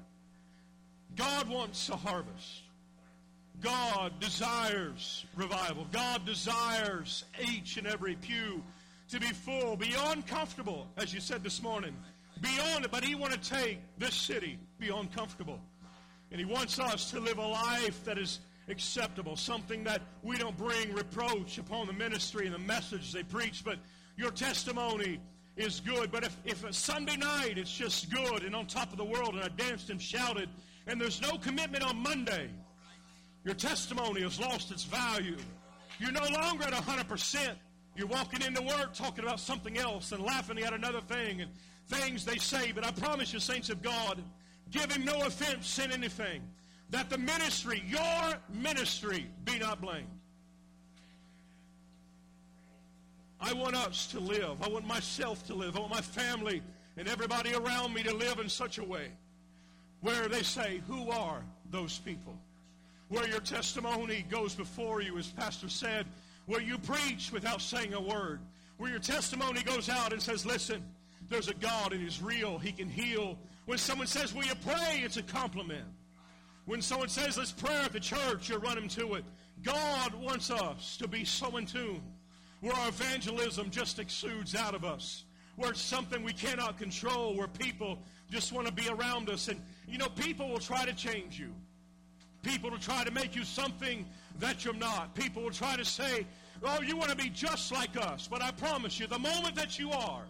[1.15, 2.63] God wants a harvest.
[3.63, 5.87] God desires revival.
[5.93, 8.63] God desires each and every pew
[9.11, 11.95] to be full, beyond comfortable, as you said this morning.
[12.41, 15.61] Beyond it, but he want to take this city beyond comfortable.
[16.31, 20.57] And he wants us to live a life that is acceptable, something that we don't
[20.57, 23.79] bring reproach upon the ministry and the message they preach, but
[24.17, 25.21] your testimony
[25.57, 26.11] is good.
[26.11, 29.35] But if, if a Sunday night it's just good and on top of the world
[29.35, 30.49] and I danced and shouted
[30.87, 32.49] and there's no commitment on Monday,
[33.45, 35.36] your testimony has lost its value.
[35.99, 37.51] You're no longer at 100%.
[37.97, 41.51] You're walking into work talking about something else and laughing at another thing and
[41.88, 42.72] things they say.
[42.72, 44.22] But I promise you, saints of God,
[44.70, 46.43] giving no offense in anything,
[46.90, 50.07] that the ministry, your ministry, be not blamed.
[53.40, 54.62] I want us to live.
[54.62, 55.76] I want myself to live.
[55.76, 56.62] I want my family
[56.97, 59.09] and everybody around me to live in such a way
[60.01, 62.36] where they say, Who are those people?
[63.13, 66.07] Where your testimony goes before you, as Pastor said,
[66.47, 68.41] where you preach without saying a word,
[68.79, 70.83] where your testimony goes out and says, Listen,
[71.29, 72.59] there's a God and He's real.
[72.59, 73.37] He can heal.
[73.67, 75.03] When someone says, Will you pray?
[75.05, 75.85] It's a compliment.
[76.65, 79.27] When someone says, Let's pray at the church, you're running to it.
[79.63, 82.01] God wants us to be so in tune
[82.63, 85.25] where our evangelism just exudes out of us,
[85.57, 87.99] where it's something we cannot control, where people
[88.31, 89.49] just want to be around us.
[89.49, 91.53] And, you know, people will try to change you.
[92.43, 94.05] People will try to make you something
[94.40, 95.14] that you're not.
[95.14, 96.26] People will try to say,
[96.64, 98.28] oh, you want to be just like us.
[98.28, 100.22] But I promise you, the moment that you are,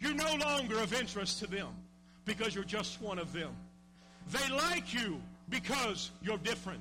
[0.00, 1.68] you're no longer of interest to them
[2.24, 3.50] because you're just one of them.
[4.30, 6.80] They like you because you're different.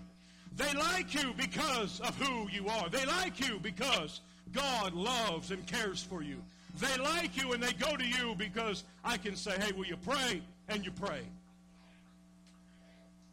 [0.55, 2.89] They like you because of who you are.
[2.89, 6.37] They like you because God loves and cares for you.
[6.79, 9.97] They like you and they go to you because I can say, hey, will you
[9.97, 10.41] pray?
[10.67, 11.21] And you pray.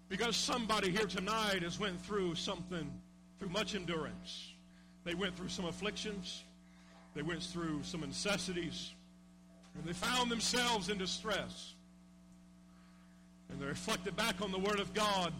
[0.08, 2.90] Because somebody here tonight has went through something,
[3.38, 4.52] through much endurance.
[5.04, 6.44] They went through some afflictions.
[7.14, 8.92] They went through some necessities.
[9.74, 11.74] And they found themselves in distress.
[13.50, 15.32] And they reflected back on the Word of God.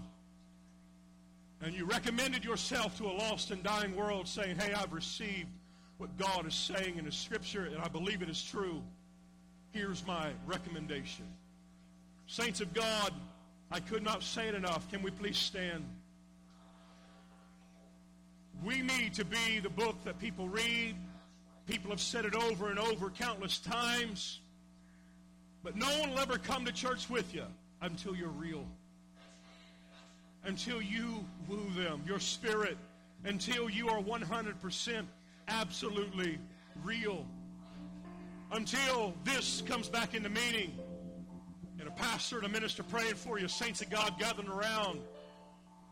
[1.63, 5.49] And you recommended yourself to a lost and dying world saying, hey, I've received
[5.99, 8.83] what God is saying in His Scripture, and I believe it is true.
[9.73, 11.27] Here's my recommendation.
[12.29, 13.13] Saints of God,
[13.71, 14.91] I could not say it enough.
[14.91, 15.85] Can we please stand?
[18.65, 20.97] We need to be the book that people read.
[21.67, 24.41] People have said it over and over countless times.
[25.63, 27.45] But no one will ever come to church with you
[27.83, 28.65] until you're real.
[30.45, 32.79] Until you woo them, your spirit,
[33.25, 35.03] until you are 100%
[35.49, 36.39] absolutely
[36.83, 37.27] real.
[38.51, 40.73] Until this comes back into meaning.
[41.79, 45.01] And a pastor and a minister praying for you, saints of God gathering around.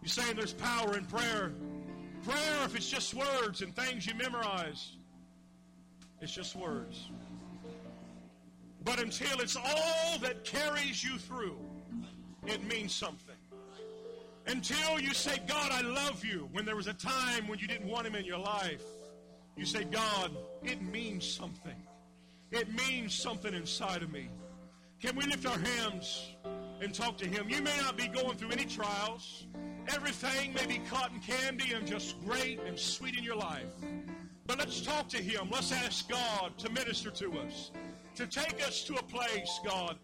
[0.03, 1.53] You're saying there's power in prayer.
[2.25, 4.93] Prayer, if it's just words and things you memorize,
[6.21, 7.09] it's just words.
[8.85, 11.57] But until it's all that carries you through,
[12.47, 13.35] it means something.
[14.47, 17.89] Until you say, God, I love you, when there was a time when you didn't
[17.89, 18.83] want him in your life.
[19.57, 20.31] You say, God,
[20.63, 21.75] it means something.
[22.53, 24.29] It means something inside of me.
[25.01, 26.31] Can we lift our hands
[26.81, 27.51] and talk to Him?
[27.51, 29.47] You may not be going through any trials.
[29.89, 33.75] Everything may be cotton candy and just great and sweet in your life.
[34.47, 35.49] But let's talk to Him.
[35.53, 37.73] Let's ask God to minister to us,
[38.15, 39.97] to take us to a place, God.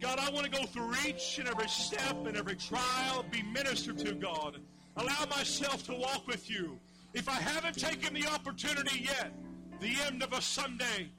[0.00, 3.98] God, I want to go through each and every step and every trial, be ministered
[3.98, 4.58] to, God.
[4.96, 6.78] Allow myself to walk with you.
[7.14, 9.32] If I haven't taken the opportunity yet,
[9.80, 11.10] the end of a Sunday,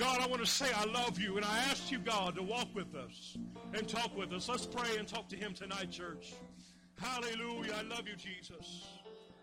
[0.00, 1.36] God, I want to say I love you.
[1.36, 3.36] And I ask you, God, to walk with us
[3.74, 4.48] and talk with us.
[4.48, 6.32] Let's pray and talk to him tonight, church.
[6.98, 7.74] Hallelujah.
[7.78, 8.86] I love you, Jesus.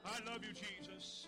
[0.04, 1.28] I love you, Jesus.